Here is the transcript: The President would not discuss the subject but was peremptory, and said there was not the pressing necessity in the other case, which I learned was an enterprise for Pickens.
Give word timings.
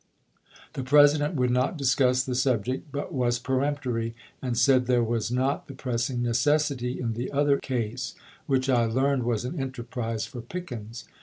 The 0.73 0.81
President 0.81 1.35
would 1.35 1.51
not 1.51 1.77
discuss 1.77 2.23
the 2.23 2.33
subject 2.33 2.91
but 2.91 3.13
was 3.13 3.37
peremptory, 3.37 4.15
and 4.41 4.57
said 4.57 4.87
there 4.87 5.03
was 5.03 5.29
not 5.29 5.67
the 5.67 5.75
pressing 5.75 6.23
necessity 6.23 6.99
in 6.99 7.13
the 7.13 7.31
other 7.31 7.59
case, 7.59 8.15
which 8.47 8.67
I 8.67 8.85
learned 8.85 9.21
was 9.21 9.45
an 9.45 9.59
enterprise 9.59 10.25
for 10.25 10.41
Pickens. 10.41 11.05